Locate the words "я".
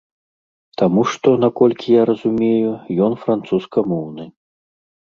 2.01-2.09